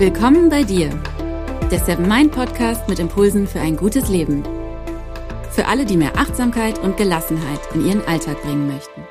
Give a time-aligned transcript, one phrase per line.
[0.00, 0.88] Willkommen bei dir,
[1.70, 4.42] der Seven Mind Podcast mit Impulsen für ein gutes Leben.
[5.50, 9.02] Für alle, die mehr Achtsamkeit und Gelassenheit in ihren Alltag bringen möchten.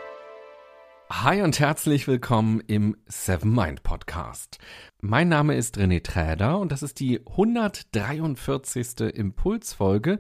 [1.12, 4.58] Hi und herzlich willkommen im Seven Mind Podcast.
[5.00, 9.14] Mein Name ist René Träder und das ist die 143.
[9.14, 10.18] Impulsfolge,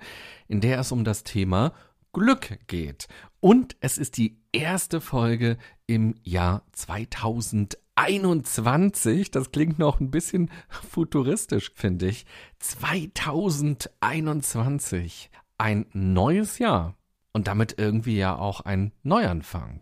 [0.48, 1.73] in der es um das Thema
[2.13, 3.08] Glück geht.
[3.40, 7.88] Und es ist die erste Folge im Jahr 2021.
[7.99, 12.26] 2021, das klingt noch ein bisschen futuristisch, finde ich.
[12.59, 16.95] 2021, ein neues Jahr
[17.34, 19.81] und damit irgendwie ja auch ein Neuanfang.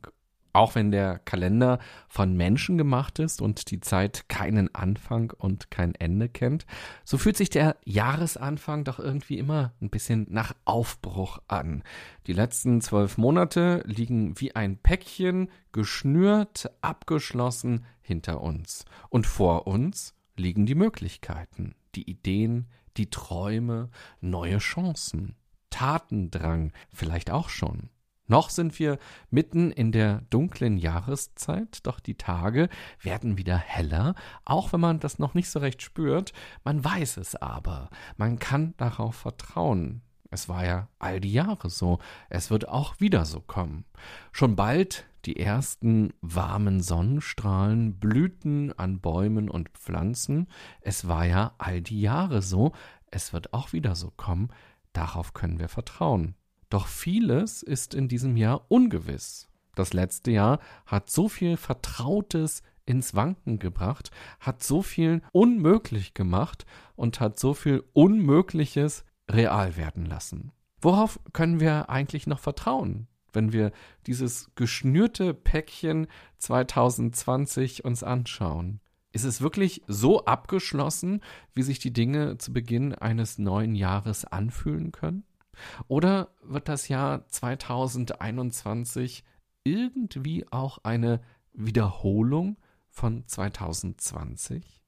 [0.52, 1.78] Auch wenn der Kalender
[2.08, 6.66] von Menschen gemacht ist und die Zeit keinen Anfang und kein Ende kennt,
[7.06, 11.84] so fühlt sich der Jahresanfang doch irgendwie immer ein bisschen nach Aufbruch an.
[12.26, 18.86] Die letzten zwölf Monate liegen wie ein Päckchen, geschnürt, abgeschlossen hinter uns.
[19.10, 23.90] Und vor uns liegen die Möglichkeiten, die Ideen, die Träume,
[24.22, 25.36] neue Chancen,
[25.70, 27.90] Tatendrang vielleicht auch schon.
[28.30, 29.00] Noch sind wir
[29.30, 32.68] mitten in der dunklen Jahreszeit, doch die Tage
[33.02, 36.34] werden wieder heller, auch wenn man das noch nicht so recht spürt,
[36.64, 40.02] man weiß es aber, man kann darauf vertrauen.
[40.30, 42.00] Es war ja all die Jahre so,
[42.30, 43.86] es wird auch wieder so kommen.
[44.34, 50.48] Schon bald die ersten warmen Sonnenstrahlen, Blüten an Bäumen und Pflanzen,
[50.80, 52.72] es war ja all die Jahre so,
[53.12, 54.48] es wird auch wieder so kommen,
[54.94, 56.36] darauf können wir vertrauen.
[56.70, 59.50] Doch vieles ist in diesem Jahr ungewiss.
[59.76, 66.66] Das letzte Jahr hat so viel Vertrautes ins Wanken gebracht, hat so viel unmöglich gemacht
[66.96, 70.54] und hat so viel Unmögliches real werden lassen.
[70.80, 73.72] Worauf können wir eigentlich noch vertrauen, wenn wir
[74.08, 76.08] dieses geschnürte Päckchen
[76.40, 78.82] 2020 uns anschauen?
[79.12, 81.22] Ist es wirklich so abgeschlossen,
[81.54, 85.24] wie sich die Dinge zu Beginn eines neuen Jahres anfühlen können?
[85.88, 89.24] Oder wird das Jahr 2021
[89.64, 91.22] irgendwie auch eine
[91.54, 92.58] Wiederholung
[92.90, 94.84] von 2020?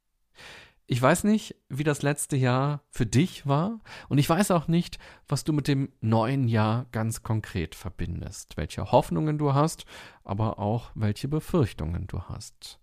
[0.92, 4.98] Ich weiß nicht, wie das letzte Jahr für dich war und ich weiß auch nicht,
[5.28, 9.86] was du mit dem neuen Jahr ganz konkret verbindest, welche Hoffnungen du hast,
[10.24, 12.80] aber auch welche Befürchtungen du hast.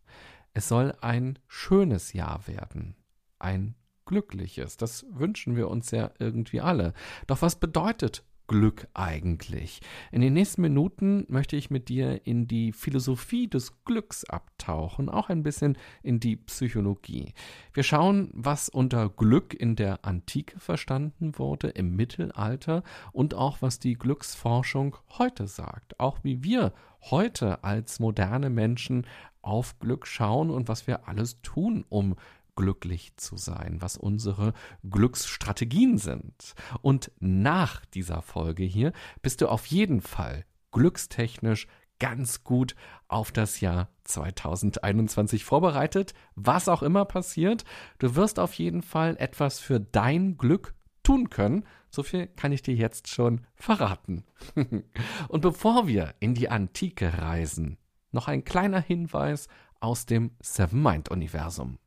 [0.55, 2.95] Es soll ein schönes Jahr werden,
[3.41, 3.75] ein
[4.05, 4.77] glückliches.
[4.77, 6.93] Das wünschen wir uns ja irgendwie alle.
[7.27, 9.81] Doch was bedeutet Glück eigentlich?
[10.13, 15.29] In den nächsten Minuten möchte ich mit dir in die Philosophie des Glücks abtauchen, auch
[15.29, 17.35] ein bisschen in die Psychologie.
[17.73, 23.79] Wir schauen, was unter Glück in der Antike verstanden wurde, im Mittelalter und auch was
[23.79, 26.73] die Glücksforschung heute sagt, auch wie wir
[27.11, 29.07] heute als moderne Menschen
[29.43, 32.17] auf Glück schauen und was wir alles tun, um
[32.57, 34.53] glücklich zu sein, was unsere
[34.89, 36.55] Glücksstrategien sind.
[36.83, 41.69] Und nach dieser Folge hier bist du auf jeden Fall glückstechnisch
[41.99, 42.75] ganz gut
[43.09, 46.13] auf das Jahr 2021 vorbereitet.
[46.35, 47.65] Was auch immer passiert,
[47.99, 51.65] du wirst auf jeden Fall etwas für dein Glück tun können.
[51.91, 54.25] So viel kann ich dir jetzt schon verraten.
[55.29, 57.79] Und bevor wir in die Antike reisen,
[58.13, 59.49] noch ein kleiner Hinweis
[59.81, 61.79] aus dem Seven Mind Universum.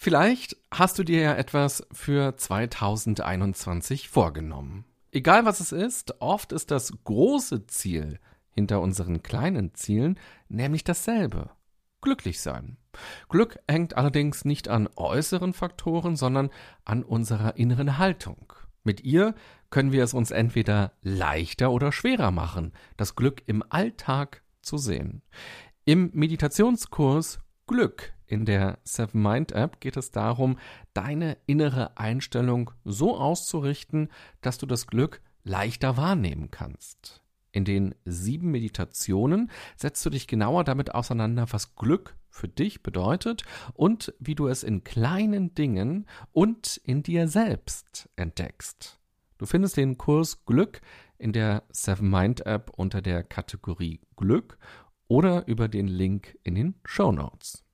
[0.00, 4.84] Vielleicht hast du dir ja etwas für 2021 vorgenommen.
[5.10, 8.20] Egal was es ist, oft ist das große Ziel
[8.52, 10.16] hinter unseren kleinen Zielen
[10.48, 11.50] nämlich dasselbe.
[12.00, 12.76] Glücklich sein.
[13.28, 16.50] Glück hängt allerdings nicht an äußeren Faktoren, sondern
[16.84, 18.52] an unserer inneren Haltung.
[18.84, 19.34] Mit ihr
[19.68, 25.22] können wir es uns entweder leichter oder schwerer machen, das Glück im Alltag zu sehen.
[25.84, 30.58] Im Meditationskurs Glück in der Seven Mind App geht es darum,
[30.94, 34.08] deine innere Einstellung so auszurichten,
[34.40, 37.22] dass du das Glück leichter wahrnehmen kannst.
[37.52, 43.44] In den sieben Meditationen setzt du dich genauer damit auseinander, was Glück für dich bedeutet
[43.74, 48.98] und wie du es in kleinen Dingen und in dir selbst entdeckst.
[49.38, 50.80] Du findest den Kurs Glück
[51.16, 54.58] in der Seven Mind App unter der Kategorie Glück
[55.08, 57.64] oder über den Link in den Show Notes.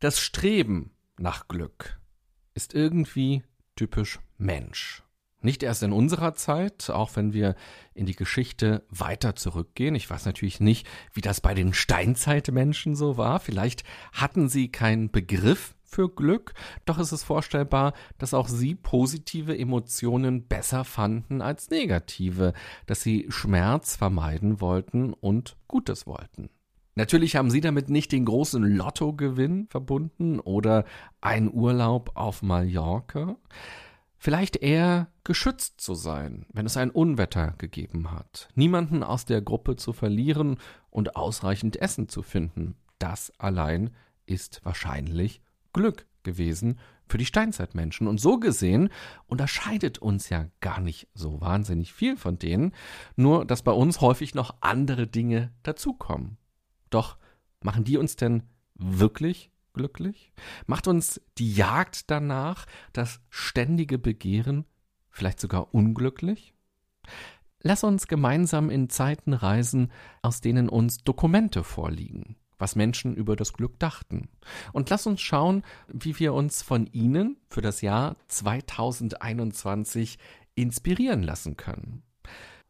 [0.00, 2.00] Das Streben nach Glück
[2.54, 3.42] ist irgendwie
[3.76, 5.02] typisch Mensch.
[5.40, 7.56] Nicht erst in unserer Zeit, auch wenn wir
[7.94, 9.96] in die Geschichte weiter zurückgehen.
[9.96, 13.40] Ich weiß natürlich nicht, wie das bei den Steinzeitmenschen so war.
[13.40, 13.82] Vielleicht
[14.12, 16.54] hatten sie keinen Begriff für Glück,
[16.84, 22.54] doch ist es vorstellbar, dass auch sie positive Emotionen besser fanden als negative,
[22.86, 26.48] dass sie Schmerz vermeiden wollten und Gutes wollten.
[26.94, 30.84] Natürlich haben Sie damit nicht den großen Lottogewinn verbunden oder
[31.22, 33.36] einen Urlaub auf Mallorca.
[34.18, 39.76] Vielleicht eher geschützt zu sein, wenn es ein Unwetter gegeben hat, niemanden aus der Gruppe
[39.76, 40.58] zu verlieren
[40.90, 42.76] und ausreichend Essen zu finden.
[42.98, 43.90] Das allein
[44.26, 45.40] ist wahrscheinlich
[45.72, 48.06] Glück gewesen für die Steinzeitmenschen.
[48.06, 48.88] Und so gesehen
[49.26, 52.72] unterscheidet uns ja gar nicht so wahnsinnig viel von denen,
[53.16, 56.38] nur dass bei uns häufig noch andere Dinge dazukommen.
[56.90, 57.18] Doch
[57.60, 60.32] machen die uns denn wirklich glücklich?
[60.66, 64.66] Macht uns die Jagd danach, das ständige Begehren
[65.10, 66.54] vielleicht sogar unglücklich?
[67.60, 73.52] Lass uns gemeinsam in Zeiten reisen, aus denen uns Dokumente vorliegen, was Menschen über das
[73.52, 74.28] Glück dachten.
[74.72, 80.18] Und lass uns schauen, wie wir uns von ihnen für das Jahr 2021
[80.54, 82.04] inspirieren lassen können.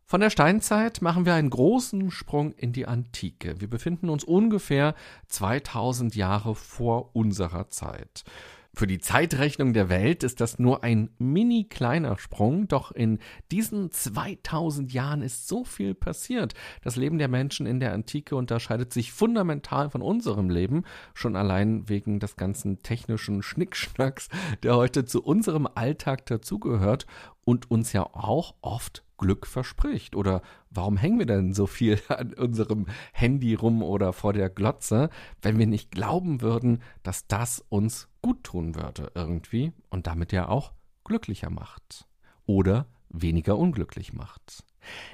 [0.07, 3.61] Von der Steinzeit machen wir einen großen Sprung in die Antike.
[3.61, 4.95] Wir befinden uns ungefähr
[5.29, 8.25] 2000 Jahre vor unserer Zeit.
[8.75, 13.19] Für die Zeitrechnung der Welt ist das nur ein mini kleiner Sprung, doch in
[13.51, 16.55] diesen 2000 Jahren ist so viel passiert.
[16.83, 21.91] Das Leben der Menschen in der Antike unterscheidet sich fundamental von unserem Leben, schon allein
[21.91, 24.31] wegen des ganzen technischen Schnickschnacks,
[24.63, 27.07] der heute zu unserem Alltag dazugehört
[27.45, 30.17] und uns ja auch oft Glück verspricht.
[30.17, 35.09] Oder warum hängen wir denn so viel an unserem Handy rum oder vor der Glotze,
[35.41, 40.49] wenn wir nicht glauben würden, dass das uns gut tun würde irgendwie und damit ja
[40.49, 40.73] auch
[41.05, 42.07] glücklicher macht
[42.45, 44.65] oder weniger unglücklich macht.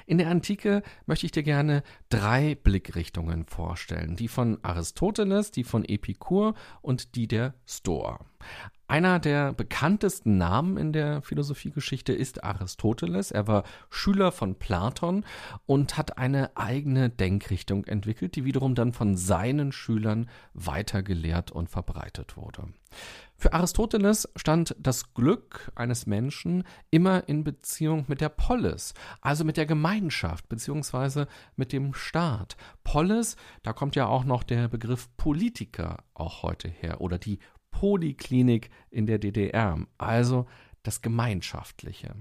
[0.07, 5.85] In der Antike möchte ich dir gerne drei Blickrichtungen vorstellen, die von Aristoteles, die von
[5.85, 8.25] Epikur und die der Stoa.
[8.89, 13.29] Einer der bekanntesten Namen in der Philosophiegeschichte ist Aristoteles.
[13.29, 15.25] Er war Schüler von Platon
[15.67, 22.35] und hat eine eigene Denkrichtung entwickelt, die wiederum dann von seinen Schülern weitergelehrt und verbreitet
[22.35, 22.63] wurde.
[23.37, 29.57] Für Aristoteles stand das Glück eines Menschen immer in Beziehung mit der Polis, also mit
[29.57, 32.57] der Gemeinschaft beziehungsweise mit dem Staat.
[32.83, 37.37] Polis, da kommt ja auch noch der Begriff Politiker auch heute her oder die
[37.71, 40.45] Poliklinik in der DDR, also
[40.83, 42.15] das Gemeinschaftliche.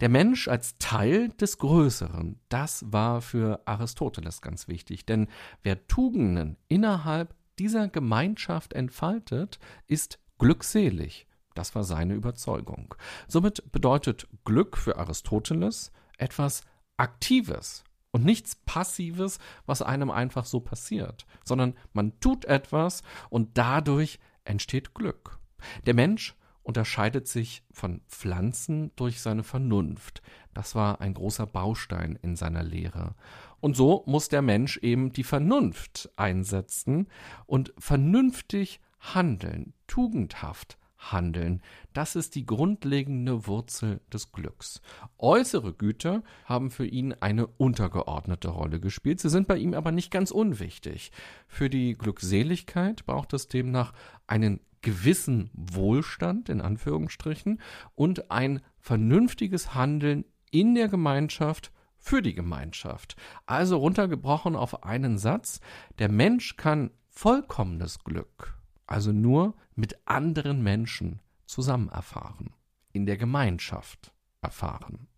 [0.00, 5.28] Der Mensch als Teil des Größeren, das war für Aristoteles ganz wichtig, denn
[5.62, 11.28] wer Tugenden innerhalb dieser Gemeinschaft entfaltet, ist glückselig.
[11.54, 12.94] Das war seine Überzeugung.
[13.28, 16.62] Somit bedeutet Glück für Aristoteles etwas
[16.96, 24.18] Aktives und nichts Passives, was einem einfach so passiert, sondern man tut etwas und dadurch
[24.44, 25.38] entsteht Glück.
[25.86, 30.22] Der Mensch unterscheidet sich von Pflanzen durch seine Vernunft.
[30.54, 33.14] Das war ein großer Baustein in seiner Lehre.
[33.60, 37.08] Und so muss der Mensch eben die Vernunft einsetzen
[37.46, 40.78] und vernünftig handeln, tugendhaft
[41.12, 41.62] handeln.
[41.92, 44.80] Das ist die grundlegende Wurzel des Glücks.
[45.18, 50.10] Äußere Güter haben für ihn eine untergeordnete Rolle gespielt, sie sind bei ihm aber nicht
[50.10, 51.12] ganz unwichtig.
[51.46, 53.92] Für die Glückseligkeit braucht es demnach
[54.26, 57.60] einen gewissen Wohlstand in Anführungsstrichen
[57.94, 63.16] und ein vernünftiges Handeln in der Gemeinschaft für die Gemeinschaft.
[63.46, 65.60] Also runtergebrochen auf einen Satz,
[65.98, 68.54] der Mensch kann vollkommenes Glück
[68.86, 72.52] also nur mit anderen Menschen zusammen erfahren,
[72.92, 75.08] in der Gemeinschaft erfahren.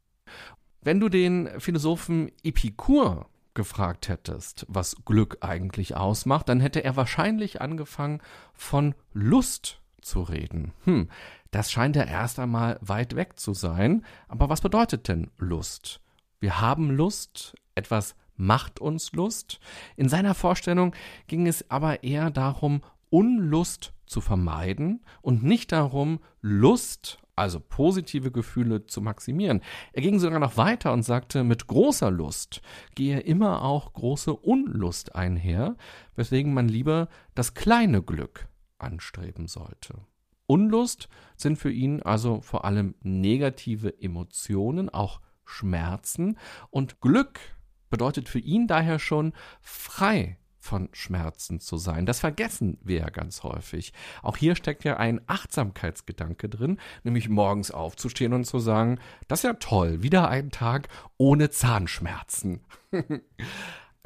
[0.82, 7.60] Wenn du den Philosophen Epikur gefragt hättest, was Glück eigentlich ausmacht, dann hätte er wahrscheinlich
[7.60, 8.20] angefangen
[8.52, 10.72] von Lust zu reden.
[10.84, 11.08] Hm,
[11.50, 16.00] das scheint ja erst einmal weit weg zu sein, aber was bedeutet denn Lust?
[16.38, 19.58] Wir haben Lust, etwas macht uns Lust.
[19.96, 20.94] In seiner Vorstellung
[21.26, 22.82] ging es aber eher darum,
[23.16, 29.62] Unlust zu vermeiden und nicht darum, Lust, also positive Gefühle zu maximieren.
[29.94, 32.60] Er ging sogar noch weiter und sagte, mit großer Lust
[32.94, 35.78] gehe immer auch große Unlust einher,
[36.14, 39.94] weswegen man lieber das kleine Glück anstreben sollte.
[40.46, 41.08] Unlust
[41.38, 46.36] sind für ihn also vor allem negative Emotionen, auch Schmerzen,
[46.68, 47.40] und Glück
[47.88, 49.32] bedeutet für ihn daher schon
[49.62, 52.04] frei von Schmerzen zu sein.
[52.04, 53.92] Das vergessen wir ja ganz häufig.
[54.22, 59.44] Auch hier steckt ja ein Achtsamkeitsgedanke drin, nämlich morgens aufzustehen und zu sagen, das ist
[59.44, 62.60] ja toll, wieder ein Tag ohne Zahnschmerzen.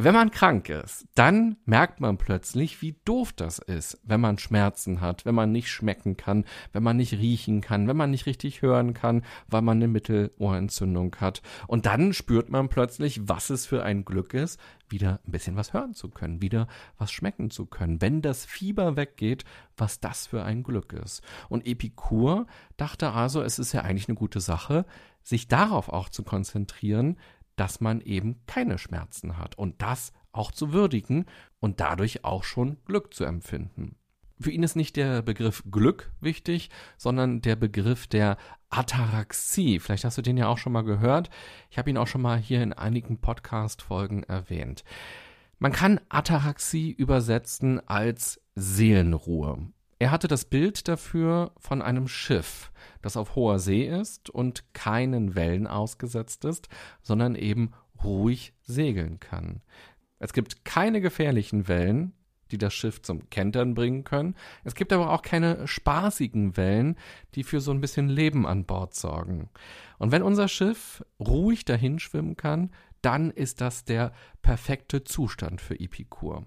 [0.03, 5.03] Wenn man krank ist, dann merkt man plötzlich, wie doof das ist, wenn man Schmerzen
[5.03, 8.63] hat, wenn man nicht schmecken kann, wenn man nicht riechen kann, wenn man nicht richtig
[8.63, 11.43] hören kann, weil man eine Mittelohrentzündung hat.
[11.67, 15.75] Und dann spürt man plötzlich, was es für ein Glück ist, wieder ein bisschen was
[15.75, 16.67] hören zu können, wieder
[16.97, 18.01] was schmecken zu können.
[18.01, 19.45] Wenn das Fieber weggeht,
[19.77, 21.21] was das für ein Glück ist.
[21.51, 22.47] Und Epikur
[22.79, 24.87] dachte also, es ist ja eigentlich eine gute Sache,
[25.23, 27.19] sich darauf auch zu konzentrieren,
[27.61, 31.27] dass man eben keine Schmerzen hat und das auch zu würdigen
[31.59, 33.97] und dadurch auch schon Glück zu empfinden.
[34.41, 38.39] Für ihn ist nicht der Begriff Glück wichtig, sondern der Begriff der
[38.71, 39.79] Ataraxie.
[39.79, 41.29] Vielleicht hast du den ja auch schon mal gehört.
[41.69, 44.83] Ich habe ihn auch schon mal hier in einigen Podcast-Folgen erwähnt.
[45.59, 49.71] Man kann Ataraxie übersetzen als Seelenruhe.
[50.01, 55.35] Er hatte das Bild dafür von einem Schiff, das auf hoher See ist und keinen
[55.35, 56.69] Wellen ausgesetzt ist,
[57.03, 59.61] sondern eben ruhig segeln kann.
[60.19, 62.15] Es gibt keine gefährlichen Wellen,
[62.51, 64.37] die das Schiff zum Kentern bringen können.
[64.65, 66.97] Es gibt aber auch keine spaßigen Wellen,
[67.35, 69.51] die für so ein bisschen Leben an Bord sorgen.
[69.99, 72.71] Und wenn unser Schiff ruhig dahin schwimmen kann,
[73.03, 76.47] dann ist das der perfekte Zustand für Epikur.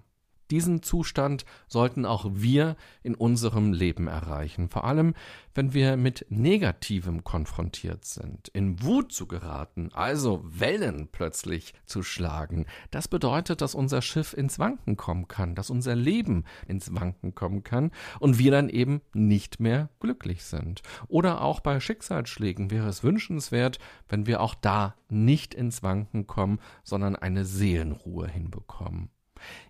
[0.51, 5.13] Diesen Zustand sollten auch wir in unserem Leben erreichen, vor allem
[5.55, 12.65] wenn wir mit Negativem konfrontiert sind, in Wut zu geraten, also Wellen plötzlich zu schlagen.
[12.91, 17.63] Das bedeutet, dass unser Schiff ins Wanken kommen kann, dass unser Leben ins Wanken kommen
[17.63, 20.81] kann und wir dann eben nicht mehr glücklich sind.
[21.07, 26.59] Oder auch bei Schicksalsschlägen wäre es wünschenswert, wenn wir auch da nicht ins Wanken kommen,
[26.83, 29.09] sondern eine Seelenruhe hinbekommen.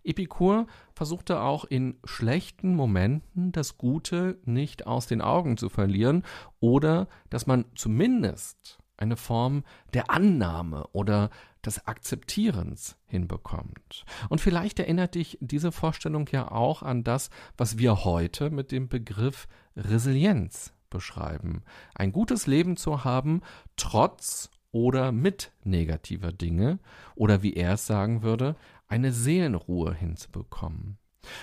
[0.03, 6.23] Epikur versuchte auch in schlechten Momenten das Gute nicht aus den Augen zu verlieren
[6.59, 9.63] oder dass man zumindest eine Form
[9.93, 11.29] der Annahme oder
[11.65, 14.05] des Akzeptierens hinbekommt.
[14.29, 18.87] Und vielleicht erinnert dich diese Vorstellung ja auch an das, was wir heute mit dem
[18.87, 21.63] Begriff Resilienz beschreiben.
[21.95, 23.41] Ein gutes Leben zu haben,
[23.77, 26.79] trotz oder mit negativer Dinge
[27.15, 28.55] oder wie er es sagen würde,
[28.93, 31.00] eine Seelenruhe hinzubekommen.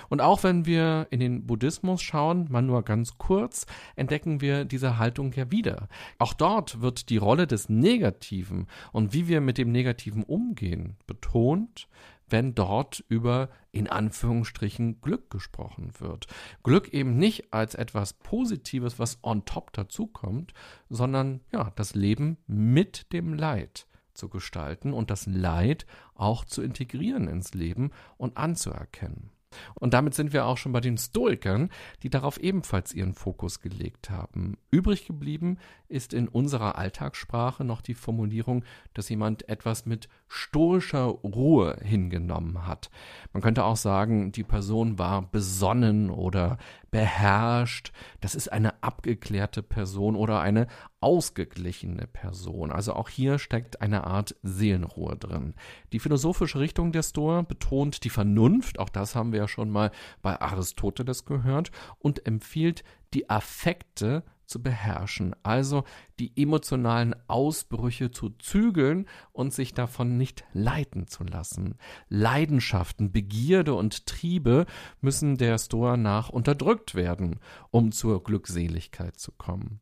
[0.09, 3.67] Und auch wenn wir in den Buddhismus schauen, mal nur ganz kurz,
[3.97, 5.89] entdecken wir diese Haltung ja wieder.
[6.19, 11.89] Auch dort wird die Rolle des Negativen und wie wir mit dem Negativen umgehen betont,
[12.29, 16.29] wenn dort über in Anführungsstrichen Glück gesprochen wird.
[16.63, 20.53] Glück eben nicht als etwas Positives, was on top dazukommt,
[20.89, 27.29] sondern ja, das Leben mit dem Leid zu gestalten und das Leid auch zu integrieren
[27.29, 29.31] ins Leben und anzuerkennen.
[29.75, 31.71] Und damit sind wir auch schon bei den Stoikern,
[32.03, 34.57] die darauf ebenfalls ihren Fokus gelegt haben.
[34.71, 38.65] Übrig geblieben ist in unserer Alltagssprache noch die Formulierung,
[38.95, 42.91] dass jemand etwas mit stoischer Ruhe hingenommen hat.
[43.33, 46.59] Man könnte auch sagen, die Person war besonnen oder
[46.91, 47.93] beherrscht.
[48.21, 50.67] Das ist eine abgeklärte Person oder eine
[51.01, 52.71] ausgeglichene Person.
[52.71, 55.55] Also auch hier steckt eine Art Seelenruhe drin.
[55.93, 59.91] Die philosophische Richtung der Stoa betont die Vernunft, auch das haben wir ja schon mal
[60.23, 65.85] bei Aristoteles gehört, und empfiehlt die Affekte zu beherrschen, also
[66.19, 71.77] die emotionalen Ausbrüche zu zügeln und sich davon nicht leiten zu lassen.
[72.09, 74.67] Leidenschaften, Begierde und Triebe
[75.01, 77.39] müssen der Stoa nach unterdrückt werden,
[77.71, 79.81] um zur Glückseligkeit zu kommen.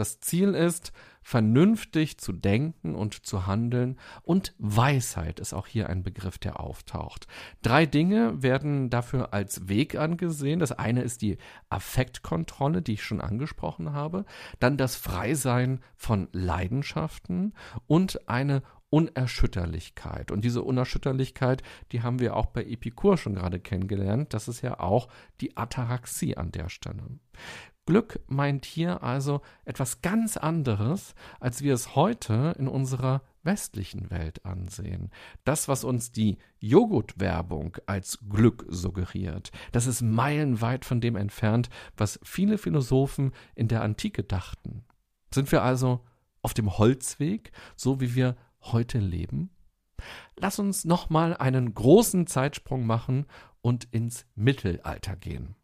[0.00, 6.02] Das Ziel ist, vernünftig zu denken und zu handeln und Weisheit ist auch hier ein
[6.02, 7.26] Begriff, der auftaucht.
[7.60, 10.58] Drei Dinge werden dafür als Weg angesehen.
[10.58, 11.36] Das eine ist die
[11.68, 14.24] Affektkontrolle, die ich schon angesprochen habe,
[14.58, 17.52] dann das Freisein von Leidenschaften
[17.86, 20.32] und eine Unerschütterlichkeit.
[20.32, 24.34] Und diese Unerschütterlichkeit, die haben wir auch bei Epikur schon gerade kennengelernt.
[24.34, 25.08] Das ist ja auch
[25.40, 27.04] die Ataraxie an der Stelle.
[27.86, 34.44] Glück meint hier also etwas ganz anderes, als wir es heute in unserer westlichen Welt
[34.44, 35.10] ansehen.
[35.44, 42.20] Das, was uns die Joghurtwerbung als Glück suggeriert, das ist meilenweit von dem entfernt, was
[42.22, 44.84] viele Philosophen in der Antike dachten.
[45.32, 46.04] Sind wir also
[46.42, 49.50] auf dem Holzweg, so wie wir heute leben?
[50.36, 53.26] Lass uns nochmal einen großen Zeitsprung machen
[53.60, 55.54] und ins Mittelalter gehen.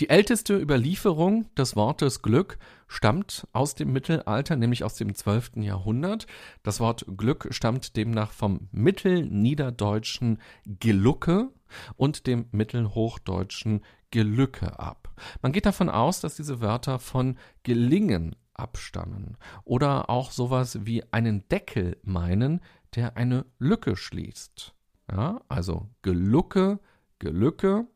[0.00, 5.56] Die älteste Überlieferung des Wortes Glück stammt aus dem Mittelalter, nämlich aus dem 12.
[5.56, 6.28] Jahrhundert.
[6.62, 11.48] Das Wort Glück stammt demnach vom mittelniederdeutschen Gelucke
[11.96, 15.12] und dem mittelhochdeutschen Gelücke ab.
[15.42, 21.48] Man geht davon aus, dass diese Wörter von gelingen abstammen oder auch sowas wie einen
[21.48, 22.60] Deckel meinen,
[22.94, 24.74] der eine Lücke schließt.
[25.10, 26.78] Ja, also Gelucke,
[27.18, 27.88] Gelücke.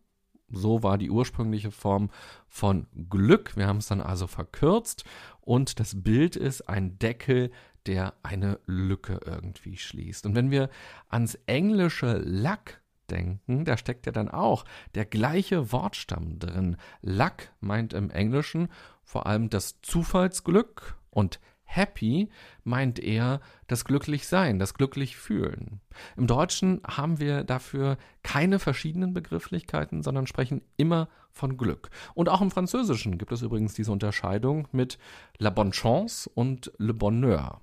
[0.52, 2.10] So war die ursprüngliche Form
[2.48, 3.56] von Glück.
[3.56, 5.04] Wir haben es dann also verkürzt
[5.40, 7.50] und das Bild ist ein Deckel,
[7.86, 10.26] der eine Lücke irgendwie schließt.
[10.26, 10.70] Und wenn wir
[11.08, 12.80] ans englische Luck
[13.10, 16.76] denken, da steckt ja dann auch der gleiche Wortstamm drin.
[17.02, 18.68] Luck meint im Englischen
[19.02, 21.40] vor allem das Zufallsglück und
[21.74, 22.28] Happy
[22.64, 25.80] meint eher das Glücklichsein, das Glücklichfühlen.
[26.16, 31.90] Im Deutschen haben wir dafür keine verschiedenen Begrifflichkeiten, sondern sprechen immer von Glück.
[32.14, 34.98] Und auch im Französischen gibt es übrigens diese Unterscheidung mit
[35.38, 37.60] la bonne chance und le bonheur.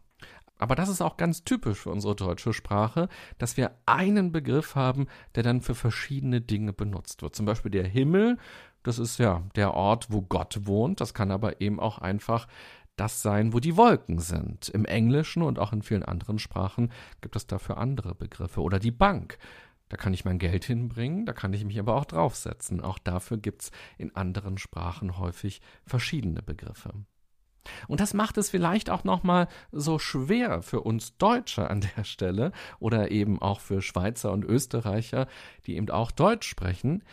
[0.57, 5.07] Aber das ist auch ganz typisch für unsere deutsche Sprache, dass wir einen Begriff haben,
[5.35, 7.33] der dann für verschiedene Dinge benutzt wird.
[7.33, 8.37] Zum Beispiel der Himmel,
[8.83, 10.99] das ist ja der Ort, wo Gott wohnt.
[10.99, 12.47] Das kann aber eben auch einfach
[12.99, 14.69] das sein, wo die Wolken sind.
[14.69, 16.91] Im Englischen und auch in vielen anderen Sprachen
[17.21, 18.61] gibt es dafür andere Begriffe.
[18.61, 19.37] Oder die Bank.
[19.89, 22.79] Da kann ich mein Geld hinbringen, da kann ich mich aber auch draufsetzen.
[22.79, 26.93] Auch dafür gibt es in anderen Sprachen häufig verschiedene Begriffe.
[27.87, 32.51] Und das macht es vielleicht auch nochmal so schwer für uns Deutsche an der Stelle
[32.79, 35.27] oder eben auch für Schweizer und Österreicher,
[35.65, 37.03] die eben auch Deutsch sprechen,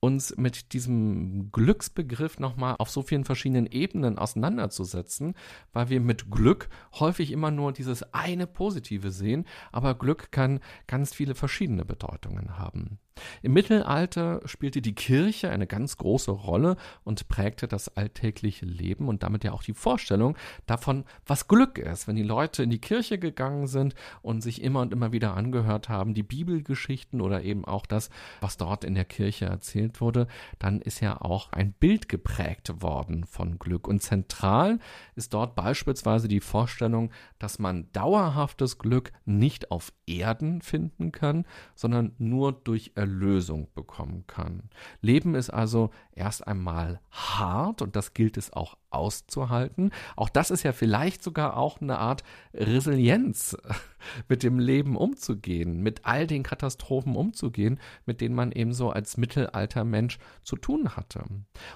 [0.00, 5.34] uns mit diesem Glücksbegriff nochmal auf so vielen verschiedenen Ebenen auseinanderzusetzen,
[5.72, 11.14] weil wir mit Glück häufig immer nur dieses eine Positive sehen, aber Glück kann ganz
[11.14, 12.98] viele verschiedene Bedeutungen haben.
[13.42, 19.22] Im Mittelalter spielte die Kirche eine ganz große Rolle und prägte das alltägliche Leben und
[19.22, 22.08] damit ja auch die Vorstellung davon, was Glück ist.
[22.08, 25.88] Wenn die Leute in die Kirche gegangen sind und sich immer und immer wieder angehört
[25.88, 28.10] haben, die Bibelgeschichten oder eben auch das,
[28.40, 30.26] was dort in der Kirche erzählt wurde,
[30.58, 33.88] dann ist ja auch ein Bild geprägt worden von Glück.
[33.88, 34.78] Und zentral
[35.14, 42.14] ist dort beispielsweise die Vorstellung, dass man dauerhaftes Glück nicht auf Erden finden kann, sondern
[42.18, 44.68] nur durch Erlösung Erlösung bekommen kann.
[45.00, 49.92] Leben ist also erst einmal hart und das gilt es auch auszuhalten.
[50.14, 52.22] Auch das ist ja vielleicht sogar auch eine Art
[52.52, 53.56] Resilienz,
[54.28, 59.16] mit dem Leben umzugehen, mit all den Katastrophen umzugehen, mit denen man eben so als
[59.16, 61.24] Mittelaltermensch zu tun hatte.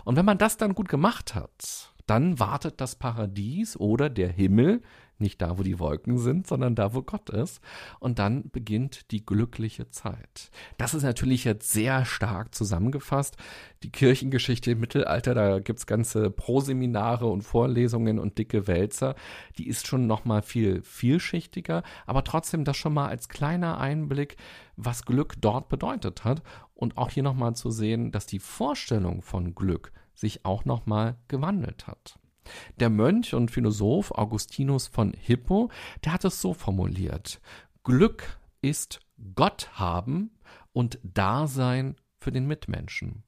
[0.05, 4.83] Und wenn man das dann gut gemacht hat, dann wartet das Paradies oder der Himmel
[5.19, 7.61] nicht da, wo die Wolken sind, sondern da, wo Gott ist.
[8.01, 10.51] Und dann beginnt die glückliche Zeit.
[10.77, 13.37] Das ist natürlich jetzt sehr stark zusammengefasst.
[13.83, 19.15] Die Kirchengeschichte im Mittelalter, da gibt es ganze Proseminare und Vorlesungen und dicke Wälzer.
[19.59, 24.37] Die ist schon nochmal viel vielschichtiger, aber trotzdem das schon mal als kleiner Einblick,
[24.77, 26.43] was Glück dort bedeutet hat.
[26.75, 31.87] Und auch hier nochmal zu sehen, dass die Vorstellung von Glück sich auch nochmal gewandelt
[31.87, 32.19] hat.
[32.81, 35.71] Der Mönch und Philosoph Augustinus von Hippo,
[36.05, 37.41] der hat es so formuliert.
[37.85, 39.01] Glück ist
[39.35, 40.31] Gott haben
[40.73, 43.25] und Dasein für den Mitmenschen.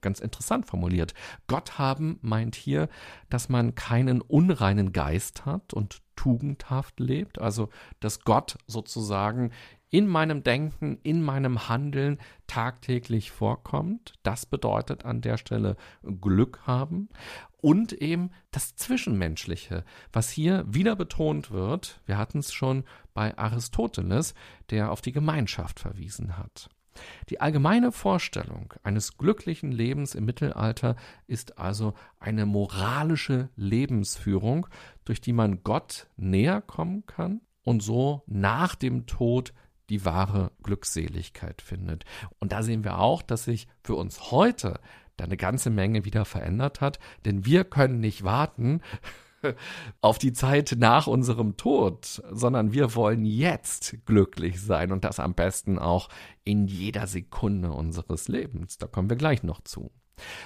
[0.00, 1.14] Ganz interessant formuliert.
[1.46, 2.88] Gott haben meint hier,
[3.30, 7.68] dass man keinen unreinen Geist hat und tugendhaft lebt, also
[8.00, 9.52] dass Gott sozusagen
[9.92, 14.14] in meinem Denken, in meinem Handeln tagtäglich vorkommt.
[14.22, 17.10] Das bedeutet an der Stelle Glück haben
[17.58, 22.00] und eben das Zwischenmenschliche, was hier wieder betont wird.
[22.06, 24.34] Wir hatten es schon bei Aristoteles,
[24.70, 26.70] der auf die Gemeinschaft verwiesen hat.
[27.28, 34.66] Die allgemeine Vorstellung eines glücklichen Lebens im Mittelalter ist also eine moralische Lebensführung,
[35.04, 39.52] durch die man Gott näher kommen kann und so nach dem Tod
[39.92, 42.06] die wahre Glückseligkeit findet.
[42.38, 44.80] Und da sehen wir auch, dass sich für uns heute
[45.18, 48.80] da eine ganze Menge wieder verändert hat, denn wir können nicht warten
[50.00, 55.34] auf die Zeit nach unserem Tod, sondern wir wollen jetzt glücklich sein und das am
[55.34, 56.08] besten auch
[56.42, 58.78] in jeder Sekunde unseres Lebens.
[58.78, 59.92] Da kommen wir gleich noch zu.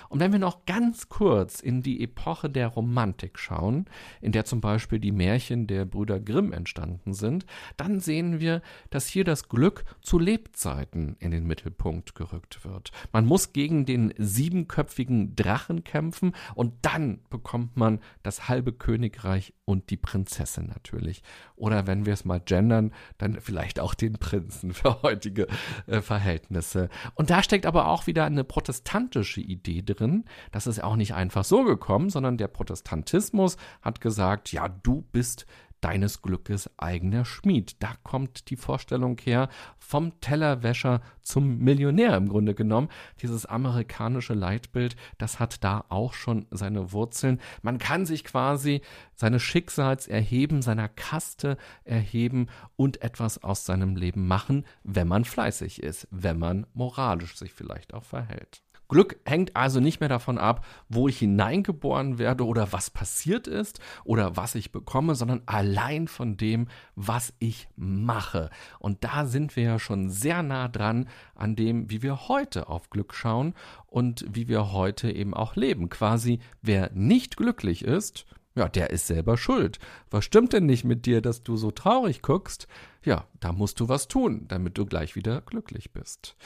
[0.09, 3.87] Und wenn wir noch ganz kurz in die Epoche der Romantik schauen,
[4.20, 9.07] in der zum Beispiel die Märchen der Brüder Grimm entstanden sind, dann sehen wir, dass
[9.07, 12.92] hier das Glück zu Lebzeiten in den Mittelpunkt gerückt wird.
[13.12, 19.90] Man muss gegen den siebenköpfigen Drachen kämpfen und dann bekommt man das halbe Königreich und
[19.90, 21.22] die Prinzessin natürlich.
[21.57, 25.48] Oder wenn wir es mal gendern, dann vielleicht auch den Prinzen für heutige
[25.87, 26.88] äh, Verhältnisse.
[27.14, 30.25] Und da steckt aber auch wieder eine protestantische Idee drin.
[30.53, 35.47] Das ist auch nicht einfach so gekommen, sondern der Protestantismus hat gesagt, ja, du bist
[35.81, 37.83] deines Glückes eigener Schmied.
[37.83, 42.88] Da kommt die Vorstellung her vom Tellerwäscher zum Millionär im Grunde genommen.
[43.23, 47.40] Dieses amerikanische Leitbild, das hat da auch schon seine Wurzeln.
[47.62, 48.81] Man kann sich quasi
[49.14, 55.83] seines Schicksals erheben, seiner Kaste erheben und etwas aus seinem Leben machen, wenn man fleißig
[55.83, 58.65] ist, wenn man moralisch sich vielleicht auch verhält.
[58.88, 63.81] Glück hängt also nicht mehr davon ab, wo ich hineingeboren werde oder was passiert ist
[64.05, 68.51] oder was ich bekomme, sondern allein von dem, was ich mache.
[68.79, 72.90] Und da sind wir ja schon sehr nah dran an dem, wie wir heute auf
[72.90, 73.55] Glück schauen
[73.87, 75.88] und wie wir heute eben auch leben.
[75.88, 79.79] Quasi, wer nicht glücklich ist, ja, der ist selber schuld.
[80.11, 82.66] Was stimmt denn nicht mit dir, dass du so traurig guckst?
[83.05, 86.37] Ja, da musst du was tun, damit du gleich wieder glücklich bist.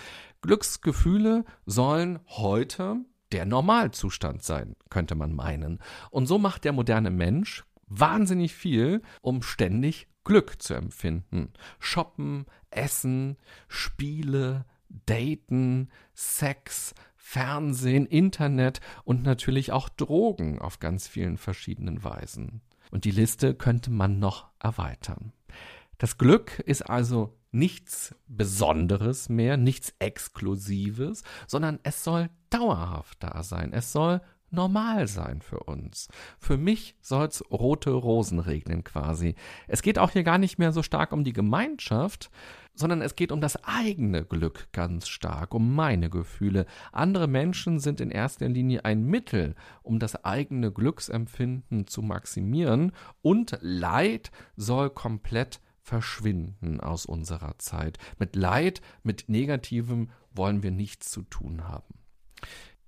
[0.43, 2.97] Glücksgefühle sollen heute
[3.31, 5.79] der Normalzustand sein, könnte man meinen.
[6.11, 11.53] Und so macht der moderne Mensch wahnsinnig viel, um ständig Glück zu empfinden.
[11.79, 13.37] Shoppen, Essen,
[13.69, 14.65] Spiele,
[15.07, 22.61] Daten, Sex, Fernsehen, Internet und natürlich auch Drogen auf ganz vielen verschiedenen Weisen.
[22.91, 25.33] Und die Liste könnte man noch erweitern.
[25.99, 33.73] Das Glück ist also nichts Besonderes mehr, nichts Exklusives, sondern es soll dauerhaft da sein.
[33.73, 36.09] Es soll normal sein für uns.
[36.39, 39.35] Für mich soll's rote Rosen regnen quasi.
[39.69, 42.31] Es geht auch hier gar nicht mehr so stark um die Gemeinschaft,
[42.75, 46.67] sondern es geht um das eigene Glück ganz stark, um meine Gefühle.
[46.93, 53.59] Andere Menschen sind in erster Linie ein Mittel, um das eigene Glücksempfinden zu maximieren und
[53.61, 57.99] Leid soll komplett verschwinden aus unserer Zeit.
[58.19, 61.95] Mit Leid, mit Negativem wollen wir nichts zu tun haben.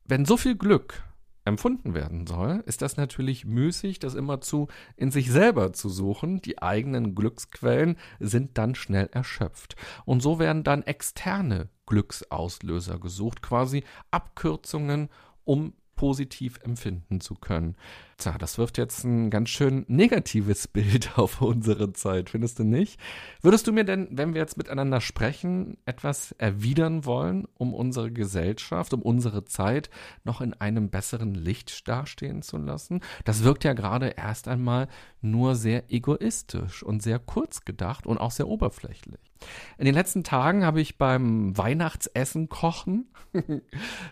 [0.05, 1.03] Wenn so viel Glück
[1.45, 6.41] empfunden werden soll, ist das natürlich müßig, das immerzu in sich selber zu suchen.
[6.41, 9.77] Die eigenen Glücksquellen sind dann schnell erschöpft.
[10.05, 15.09] Und so werden dann externe Glücksauslöser gesucht, quasi Abkürzungen,
[15.45, 17.77] um positiv empfinden zu können.
[18.23, 23.01] Tja, das wirft jetzt ein ganz schön negatives Bild auf unsere Zeit, findest du nicht?
[23.41, 28.95] Würdest du mir denn, wenn wir jetzt miteinander sprechen, etwas erwidern wollen, um unsere Gesellschaft,
[28.95, 29.91] um unsere Zeit
[30.23, 33.01] noch in einem besseren Licht dastehen zu lassen?
[33.25, 34.87] Das wirkt ja gerade erst einmal
[35.21, 39.33] nur sehr egoistisch und sehr kurz gedacht und auch sehr oberflächlich.
[39.79, 43.13] In den letzten Tagen habe ich beim Weihnachtsessen kochen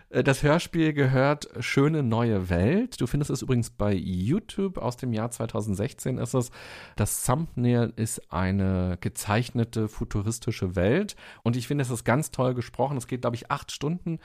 [0.09, 2.99] das Hörspiel gehört Schöne neue Welt.
[2.99, 6.51] Du findest es übrigens bei YouTube aus dem Jahr 2016 ist es.
[6.95, 12.97] Das Thumbnail ist eine gezeichnete futuristische Welt und ich finde, es ist ganz toll gesprochen.
[12.97, 14.19] Es geht, glaube ich, acht Stunden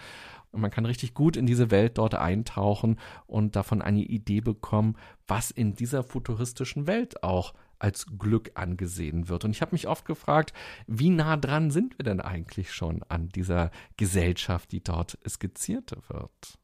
[0.52, 4.96] und man kann richtig gut in diese Welt dort eintauchen und davon eine Idee bekommen,
[5.26, 9.44] was in dieser futuristischen Welt auch als Glück angesehen wird.
[9.44, 10.52] Und ich habe mich oft gefragt,
[10.86, 16.58] wie nah dran sind wir denn eigentlich schon an dieser Gesellschaft, die dort skizziert wird?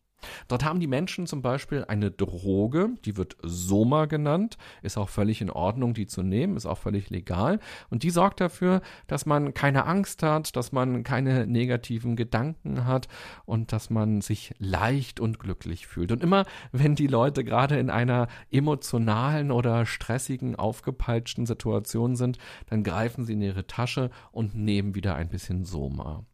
[0.49, 5.41] Dort haben die Menschen zum Beispiel eine Droge, die wird Soma genannt, ist auch völlig
[5.41, 7.59] in Ordnung, die zu nehmen, ist auch völlig legal.
[7.91, 13.09] Und die sorgt dafür, dass man keine Angst hat, dass man keine negativen Gedanken hat
[13.45, 16.13] und dass man sich leicht und glücklich fühlt.
[16.13, 22.83] Und immer, wenn die Leute gerade in einer emotionalen oder stressigen, aufgepeitschten Situation sind, dann
[22.83, 26.25] greifen sie in ihre Tasche und nehmen wieder ein bisschen Soma.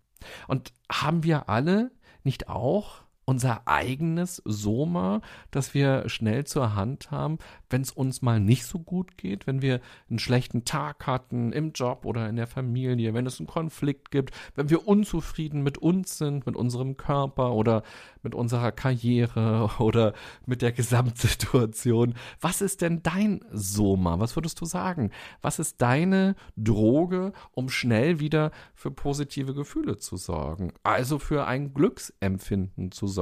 [0.46, 1.90] Und haben wir alle
[2.24, 7.36] nicht auch unser eigenes Soma, das wir schnell zur Hand haben,
[7.68, 11.72] wenn es uns mal nicht so gut geht, wenn wir einen schlechten Tag hatten im
[11.72, 16.16] Job oder in der Familie, wenn es einen Konflikt gibt, wenn wir unzufrieden mit uns
[16.16, 17.82] sind, mit unserem Körper oder
[18.22, 20.14] mit unserer Karriere oder
[20.46, 22.14] mit der Gesamtsituation.
[22.40, 24.20] Was ist denn dein Soma?
[24.20, 25.10] Was würdest du sagen?
[25.42, 30.72] Was ist deine Droge, um schnell wieder für positive Gefühle zu sorgen?
[30.82, 33.17] Also für ein Glücksempfinden zu sorgen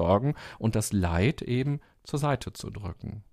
[0.58, 3.24] und das Leid eben zur Seite zu drücken.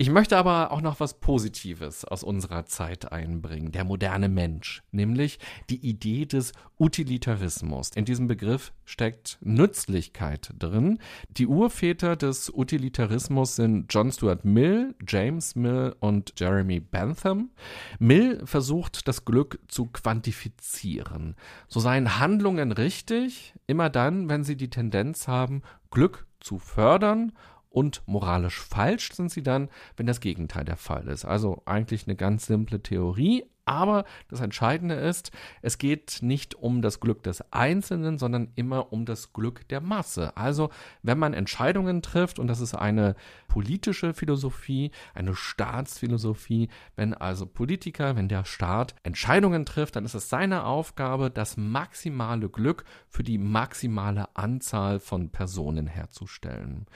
[0.00, 5.38] Ich möchte aber auch noch was Positives aus unserer Zeit einbringen, der moderne Mensch, nämlich
[5.68, 7.90] die Idee des Utilitarismus.
[7.90, 11.00] In diesem Begriff steckt Nützlichkeit drin.
[11.28, 17.50] Die Urväter des Utilitarismus sind John Stuart Mill, James Mill und Jeremy Bentham.
[17.98, 21.36] Mill versucht, das Glück zu quantifizieren.
[21.68, 25.60] So seien Handlungen richtig, immer dann, wenn sie die Tendenz haben,
[25.90, 27.32] Glück zu fördern
[27.70, 31.24] und moralisch falsch sind sie dann, wenn das Gegenteil der Fall ist.
[31.24, 35.30] Also eigentlich eine ganz simple Theorie, Aber das Entscheidende ist,
[35.62, 40.36] es geht nicht um das Glück des Einzelnen, sondern immer um das Glück der Masse.
[40.36, 40.70] Also
[41.04, 43.14] wenn man Entscheidungen trifft, und das ist eine
[43.46, 50.28] politische Philosophie, eine Staatsphilosophie, wenn also Politiker, wenn der Staat Entscheidungen trifft, dann ist es
[50.28, 56.86] seine Aufgabe, das maximale Glück für die maximale Anzahl von Personen herzustellen.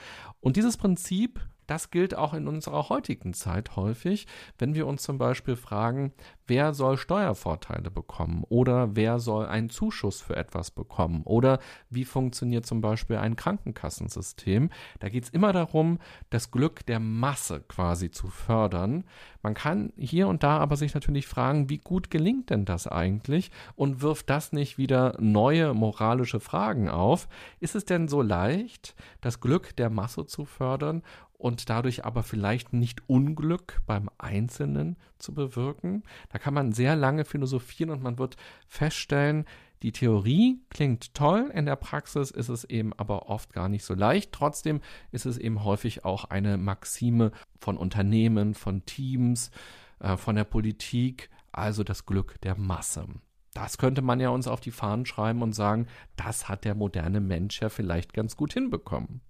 [0.41, 5.17] Und dieses Prinzip das gilt auch in unserer heutigen Zeit häufig, wenn wir uns zum
[5.17, 6.13] Beispiel fragen,
[6.47, 12.65] wer soll Steuervorteile bekommen oder wer soll einen Zuschuss für etwas bekommen oder wie funktioniert
[12.65, 14.69] zum Beispiel ein Krankenkassensystem.
[14.99, 15.99] Da geht es immer darum,
[16.29, 19.05] das Glück der Masse quasi zu fördern.
[19.41, 23.51] Man kann hier und da aber sich natürlich fragen, wie gut gelingt denn das eigentlich
[23.75, 27.27] und wirft das nicht wieder neue moralische Fragen auf?
[27.59, 31.03] Ist es denn so leicht, das Glück der Masse zu fördern
[31.37, 36.03] und dadurch aber vielleicht nicht Unglück beim Einzelnen zu bewirken.
[36.29, 39.45] Da kann man sehr lange philosophieren und man wird feststellen,
[39.83, 43.93] die Theorie klingt toll, in der Praxis ist es eben aber oft gar nicht so
[43.93, 44.31] leicht.
[44.31, 49.51] Trotzdem ist es eben häufig auch eine Maxime von Unternehmen, von Teams,
[49.99, 53.05] äh, von der Politik, also das Glück der Masse.
[53.53, 57.21] Das könnte man ja uns auf die Fahnen schreiben und sagen, das hat der moderne
[57.21, 59.21] Mensch ja vielleicht ganz gut hinbekommen.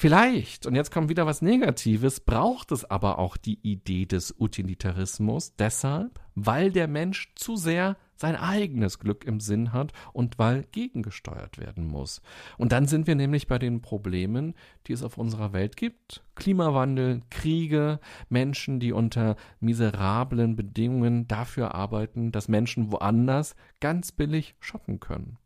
[0.00, 5.56] Vielleicht, und jetzt kommt wieder was Negatives, braucht es aber auch die Idee des Utilitarismus
[5.56, 11.58] deshalb, weil der Mensch zu sehr sein eigenes Glück im Sinn hat und weil gegengesteuert
[11.58, 12.22] werden muss.
[12.56, 14.54] Und dann sind wir nämlich bei den Problemen,
[14.86, 16.24] die es auf unserer Welt gibt.
[16.34, 24.98] Klimawandel, Kriege, Menschen, die unter miserablen Bedingungen dafür arbeiten, dass Menschen woanders ganz billig shoppen
[24.98, 25.36] können.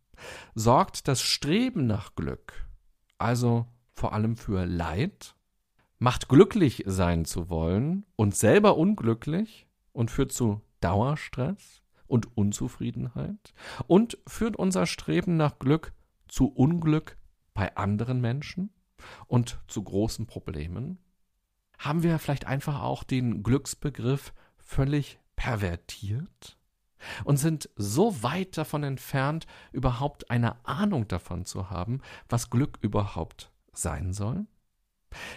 [0.55, 2.69] Sorgt das Streben nach Glück,
[3.19, 5.35] also vor allem für Leid,
[5.99, 13.55] macht glücklich sein zu wollen und selber unglücklich und führt zu Dauerstress und Unzufriedenheit
[13.87, 15.93] und führt unser Streben nach Glück
[16.29, 17.17] zu Unglück
[17.55, 18.71] bei anderen Menschen
[19.27, 20.99] und zu großen Problemen?
[21.79, 26.59] Haben wir vielleicht einfach auch den Glücksbegriff völlig pervertiert?
[27.25, 33.51] und sind so weit davon entfernt, überhaupt eine Ahnung davon zu haben, was Glück überhaupt
[33.79, 34.47] sein soll?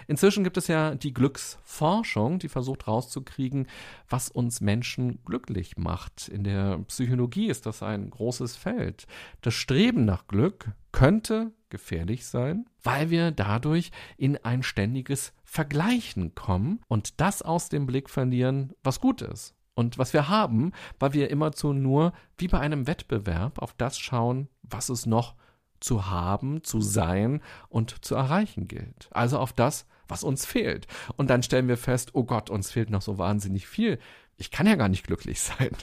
[0.08, 3.68] Inzwischen gibt es ja die Glücksforschung, die versucht rauszukriegen,
[4.10, 6.28] was uns Menschen glücklich macht.
[6.28, 9.08] In der Psychologie ist das ein großes Feld.
[9.42, 16.80] Das Streben nach Glück könnte gefährlich sein, weil wir dadurch in ein ständiges Vergleichen kommen
[16.88, 19.54] und das aus dem Blick verlieren, was gut ist.
[19.76, 24.50] Und was wir haben, weil wir immerzu nur wie bei einem Wettbewerb auf das schauen,
[24.64, 25.36] was es noch
[25.80, 29.10] zu haben, zu sein und zu erreichen gilt.
[29.12, 30.88] Also auf das, was uns fehlt.
[31.16, 34.00] Und dann stellen wir fest, oh Gott, uns fehlt noch so wahnsinnig viel.
[34.38, 35.76] Ich kann ja gar nicht glücklich sein.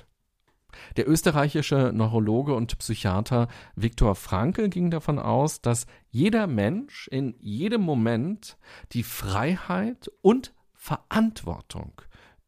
[0.97, 7.83] Der österreichische Neurologe und Psychiater Viktor Frankl ging davon aus, dass jeder Mensch in jedem
[7.83, 8.57] Moment
[8.93, 11.93] die Freiheit und Verantwortung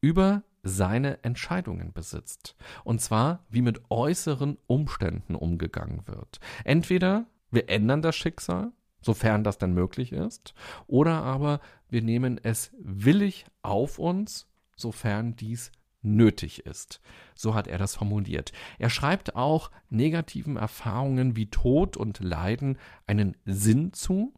[0.01, 2.57] über seine Entscheidungen besitzt.
[2.85, 6.41] Und zwar, wie mit äußeren Umständen umgegangen wird.
[6.65, 10.55] Entweder wir ändern das Schicksal, sofern das dann möglich ist,
[10.87, 17.01] oder aber wir nehmen es willig auf uns, sofern dies nötig ist.
[17.35, 18.53] So hat er das formuliert.
[18.79, 24.33] Er schreibt auch negativen Erfahrungen wie Tod und Leiden einen Sinn zu,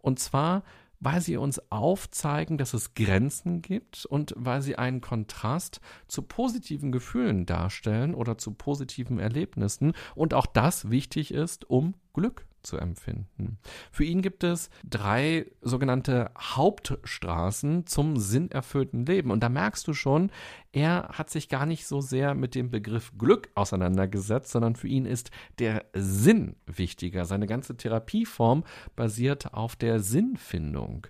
[0.00, 0.64] und zwar
[1.00, 6.92] weil sie uns aufzeigen, dass es Grenzen gibt und weil sie einen Kontrast zu positiven
[6.92, 13.58] Gefühlen darstellen oder zu positiven Erlebnissen und auch das wichtig ist, um Glück zu empfinden.
[13.92, 19.30] Für ihn gibt es drei sogenannte Hauptstraßen zum sinnerfüllten Leben.
[19.30, 20.30] Und da merkst du schon,
[20.72, 25.04] er hat sich gar nicht so sehr mit dem Begriff Glück auseinandergesetzt, sondern für ihn
[25.06, 27.26] ist der Sinn wichtiger.
[27.26, 28.64] Seine ganze Therapieform
[28.96, 31.06] basiert auf der Sinnfindung.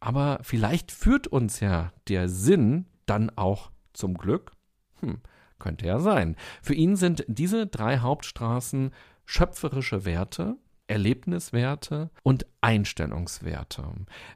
[0.00, 4.52] Aber vielleicht führt uns ja der Sinn dann auch zum Glück.
[5.00, 5.20] Hm,
[5.58, 6.36] könnte ja sein.
[6.60, 8.90] Für ihn sind diese drei Hauptstraßen
[9.26, 13.84] schöpferische Werte, Erlebniswerte und Einstellungswerte.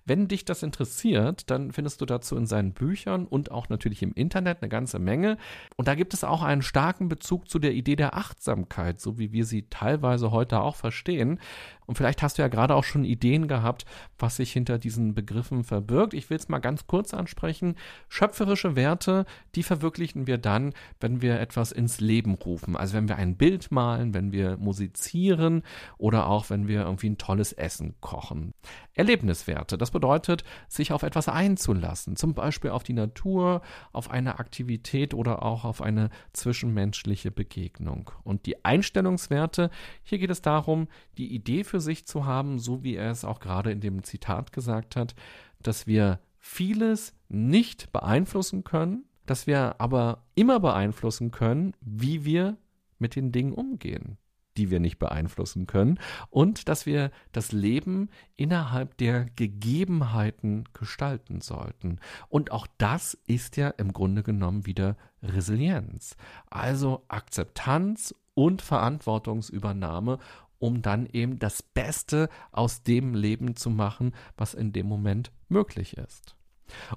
[0.05, 4.13] Wenn dich das interessiert, dann findest du dazu in seinen Büchern und auch natürlich im
[4.13, 5.37] Internet eine ganze Menge.
[5.77, 9.33] Und da gibt es auch einen starken Bezug zu der Idee der Achtsamkeit, so wie
[9.33, 11.41] wir sie teilweise heute auch verstehen.
[11.87, 13.85] Und vielleicht hast du ja gerade auch schon Ideen gehabt,
[14.17, 16.15] was sich hinter diesen Begriffen verbirgt.
[16.15, 17.75] Ich will es mal ganz kurz ansprechen.
[18.09, 22.77] Schöpferische Werte, die verwirklichen wir dann, wenn wir etwas ins Leben rufen.
[22.77, 25.65] Also wenn wir ein Bild malen, wenn wir musizieren
[25.99, 28.55] oder auch wenn wir irgendwie ein tolles Essen kochen angesprochen.
[28.95, 35.15] Erlebniswerte, das bedeutet, sich auf etwas einzulassen, zum Beispiel auf die Natur, auf eine Aktivität
[35.15, 38.11] oder auch auf eine zwischenmenschliche Begegnung.
[38.25, 39.71] Und die Einstellungswerte,
[40.03, 43.41] hier geht es darum, die Idee für sich zu haben, so wie er es auch
[43.41, 45.15] gerade in dem Zitat gesagt hat,
[45.63, 52.57] dass wir vieles nicht beeinflussen können, dass wir aber immer beeinflussen können, wie wir
[52.99, 54.19] mit den Dingen umgehen
[54.57, 55.99] die wir nicht beeinflussen können
[56.31, 61.99] und dass wir das Leben innerhalb der Gegebenheiten gestalten sollten.
[62.29, 66.17] Und auch das ist ja im Grunde genommen wieder Resilienz,
[66.49, 70.19] also Akzeptanz und Verantwortungsübernahme,
[70.59, 75.97] um dann eben das Beste aus dem Leben zu machen, was in dem Moment möglich
[75.97, 76.37] ist.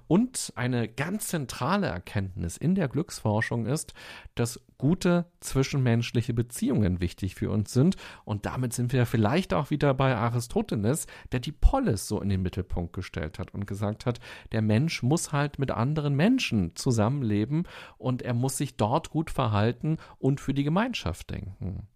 [0.07, 3.93] Und eine ganz zentrale Erkenntnis in der Glücksforschung ist,
[4.35, 7.95] dass gute zwischenmenschliche Beziehungen wichtig für uns sind.
[8.25, 12.41] Und damit sind wir vielleicht auch wieder bei Aristoteles, der die Polis so in den
[12.41, 14.19] Mittelpunkt gestellt hat und gesagt hat,
[14.51, 17.63] der Mensch muss halt mit anderen Menschen zusammenleben
[17.97, 21.87] und er muss sich dort gut verhalten und für die Gemeinschaft denken.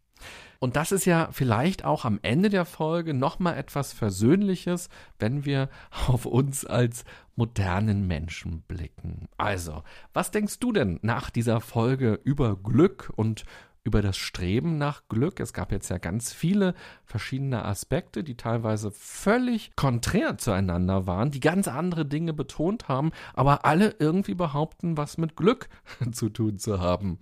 [0.59, 5.69] Und das ist ja vielleicht auch am Ende der Folge nochmal etwas Versöhnliches, wenn wir
[6.07, 9.27] auf uns als modernen Menschen blicken.
[9.37, 13.45] Also, was denkst du denn nach dieser Folge über Glück und
[13.87, 15.39] über das Streben nach Glück.
[15.39, 21.39] Es gab jetzt ja ganz viele verschiedene Aspekte, die teilweise völlig konträr zueinander waren, die
[21.39, 25.69] ganz andere Dinge betont haben, aber alle irgendwie behaupten, was mit Glück
[26.11, 27.17] zu tun zu haben.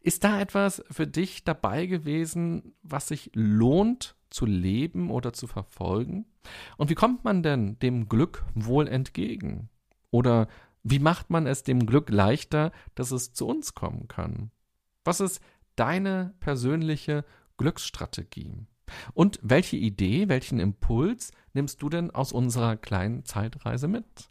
[0.00, 6.24] Ist da etwas für dich dabei gewesen, was sich lohnt zu leben oder zu verfolgen?
[6.78, 9.68] Und wie kommt man denn dem Glück wohl entgegen?
[10.10, 10.48] Oder
[10.82, 14.50] wie macht man es dem Glück leichter, dass es zu uns kommen kann?
[15.04, 15.40] Was ist
[15.76, 17.24] deine persönliche
[17.56, 18.66] Glücksstrategie?
[19.14, 24.30] Und welche Idee, welchen Impuls nimmst du denn aus unserer kleinen Zeitreise mit?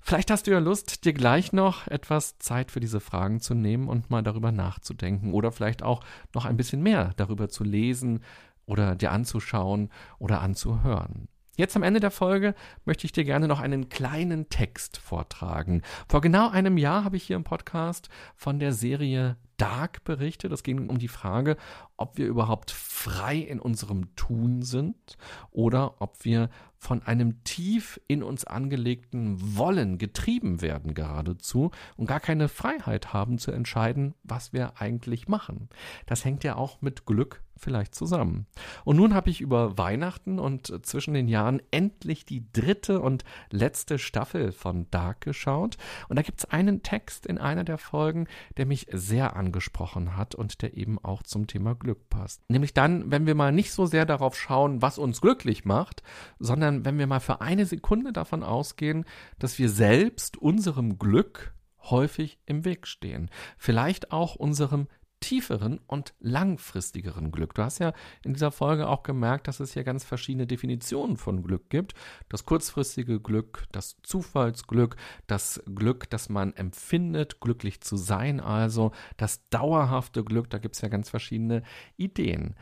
[0.00, 3.88] Vielleicht hast du ja Lust, dir gleich noch etwas Zeit für diese Fragen zu nehmen
[3.88, 8.22] und mal darüber nachzudenken oder vielleicht auch noch ein bisschen mehr darüber zu lesen
[8.66, 11.28] oder dir anzuschauen oder anzuhören.
[11.56, 15.82] Jetzt am Ende der Folge möchte ich dir gerne noch einen kleinen Text vortragen.
[16.08, 20.50] Vor genau einem Jahr habe ich hier im Podcast von der Serie Dark berichtet.
[20.50, 21.56] Es ging um die Frage,
[21.96, 25.16] ob wir überhaupt frei in unserem Tun sind
[25.52, 32.18] oder ob wir von einem tief in uns angelegten Wollen getrieben werden geradezu und gar
[32.18, 35.68] keine Freiheit haben zu entscheiden, was wir eigentlich machen.
[36.06, 38.46] Das hängt ja auch mit Glück vielleicht zusammen.
[38.84, 43.98] Und nun habe ich über Weihnachten und zwischen den Jahren endlich die dritte und letzte
[43.98, 45.76] Staffel von Dark geschaut.
[46.08, 50.34] Und da gibt es einen Text in einer der Folgen, der mich sehr angesprochen hat
[50.34, 52.42] und der eben auch zum Thema Glück passt.
[52.48, 56.02] Nämlich dann, wenn wir mal nicht so sehr darauf schauen, was uns glücklich macht,
[56.38, 59.04] sondern wenn wir mal für eine Sekunde davon ausgehen,
[59.38, 61.54] dass wir selbst unserem Glück
[61.90, 63.30] häufig im Weg stehen.
[63.58, 64.88] Vielleicht auch unserem
[65.24, 67.54] tieferen und langfristigeren Glück.
[67.54, 71.42] Du hast ja in dieser Folge auch gemerkt, dass es hier ganz verschiedene Definitionen von
[71.42, 71.94] Glück gibt.
[72.28, 79.48] Das kurzfristige Glück, das Zufallsglück, das Glück, das man empfindet, glücklich zu sein, also das
[79.48, 81.62] dauerhafte Glück, da gibt es ja ganz verschiedene
[81.96, 82.54] Ideen.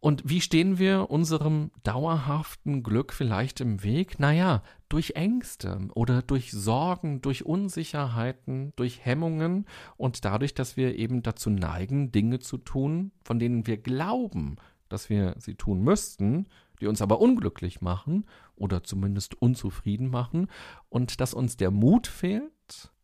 [0.00, 4.18] Und wie stehen wir unserem dauerhaften Glück vielleicht im Weg?
[4.18, 9.66] Naja, durch Ängste oder durch Sorgen, durch Unsicherheiten, durch Hemmungen
[9.98, 14.56] und dadurch, dass wir eben dazu neigen, Dinge zu tun, von denen wir glauben,
[14.88, 16.46] dass wir sie tun müssten,
[16.80, 18.24] die uns aber unglücklich machen
[18.56, 20.48] oder zumindest unzufrieden machen
[20.88, 22.50] und dass uns der Mut fehlt,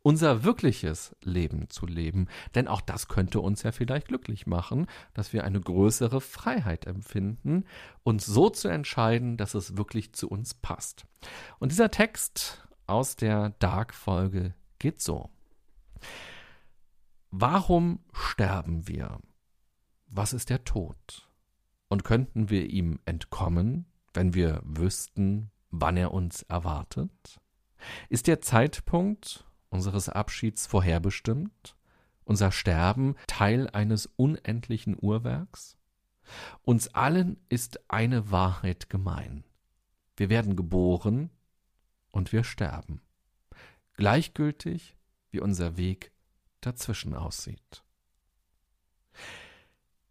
[0.06, 2.28] unser wirkliches Leben zu leben.
[2.54, 7.64] Denn auch das könnte uns ja vielleicht glücklich machen, dass wir eine größere Freiheit empfinden,
[8.04, 11.06] uns so zu entscheiden, dass es wirklich zu uns passt.
[11.58, 15.28] Und dieser Text aus der Dark-Folge geht so.
[17.32, 19.18] Warum sterben wir?
[20.06, 21.28] Was ist der Tod?
[21.88, 27.40] Und könnten wir ihm entkommen, wenn wir wüssten, wann er uns erwartet?
[28.08, 29.45] Ist der Zeitpunkt,
[29.76, 31.76] unseres Abschieds vorherbestimmt?
[32.24, 35.76] Unser Sterben Teil eines unendlichen Uhrwerks?
[36.62, 39.44] Uns allen ist eine Wahrheit gemein.
[40.16, 41.30] Wir werden geboren
[42.10, 43.02] und wir sterben.
[43.94, 44.96] Gleichgültig,
[45.30, 46.10] wie unser Weg
[46.62, 47.84] dazwischen aussieht.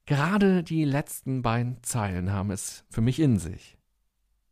[0.05, 3.74] Gerade die letzten beiden Zeilen haben es für mich in sich.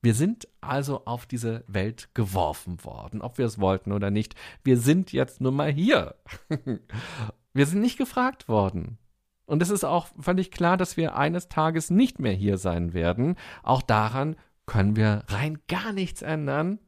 [0.03, 4.35] Wir sind also auf diese Welt geworfen worden, ob wir es wollten oder nicht.
[4.61, 6.15] Wir sind jetzt nun mal hier.
[7.53, 8.97] wir sind nicht gefragt worden.
[9.45, 13.37] Und es ist auch völlig klar, dass wir eines Tages nicht mehr hier sein werden.
[13.63, 16.79] Auch daran können wir rein gar nichts ändern.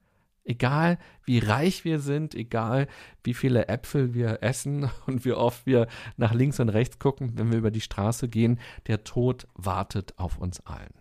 [0.43, 2.87] Egal wie reich wir sind, egal
[3.23, 5.87] wie viele Äpfel wir essen und wie oft wir
[6.17, 10.37] nach links und rechts gucken, wenn wir über die Straße gehen, der Tod wartet auf
[10.37, 10.93] uns allen.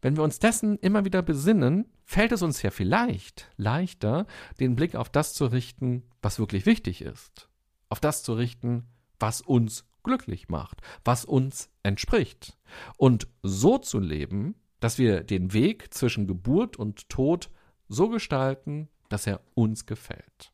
[0.00, 4.26] Wenn wir uns dessen immer wieder besinnen, fällt es uns ja vielleicht leichter,
[4.60, 7.48] den Blick auf das zu richten, was wirklich wichtig ist.
[7.88, 8.86] Auf das zu richten,
[9.18, 12.56] was uns glücklich macht, was uns entspricht.
[12.96, 17.50] Und so zu leben, dass wir den Weg zwischen Geburt und Tod
[17.88, 20.52] so gestalten, dass er uns gefällt.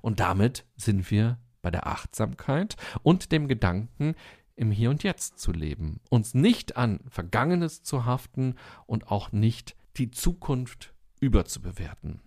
[0.00, 4.14] Und damit sind wir bei der Achtsamkeit und dem Gedanken,
[4.56, 9.76] im Hier und Jetzt zu leben, uns nicht an Vergangenes zu haften und auch nicht
[9.96, 12.20] die Zukunft überzubewerten.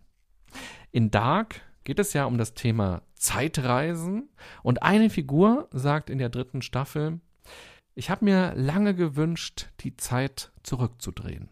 [0.92, 4.30] In Dark geht es ja um das Thema Zeitreisen
[4.64, 7.20] und eine Figur sagt in der dritten Staffel,
[7.96, 11.50] ich habe mir lange gewünscht, die Zeit zurückzudrehen.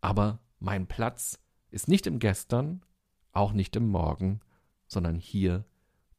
[0.00, 1.40] Aber mein Platz
[1.70, 2.84] ist nicht im Gestern,
[3.32, 4.40] auch nicht im Morgen,
[4.86, 5.64] sondern hier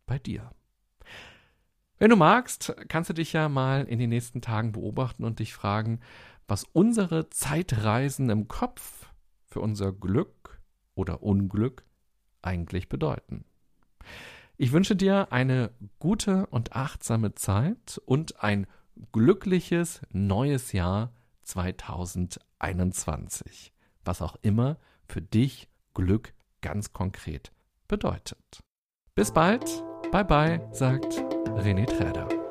[0.06, 0.52] bei dir.
[2.04, 5.54] Wenn du magst, kannst du dich ja mal in den nächsten Tagen beobachten und dich
[5.54, 6.02] fragen,
[6.50, 9.08] was unsere Zeitreisen im Kopf
[9.46, 10.60] für unser Glück
[10.96, 11.86] oder Unglück
[12.42, 13.46] eigentlich bedeuten.
[14.58, 18.68] Ich wünsche dir eine gute und achtsame Zeit und ein
[19.14, 23.72] glückliches neues Jahr 2021,
[24.04, 24.78] was auch immer
[25.08, 27.54] für dich Glück ganz konkret
[27.88, 28.62] bedeutet.
[29.16, 29.64] Bis bald,
[30.12, 31.24] bye bye, sagt
[31.56, 32.43] René Träder.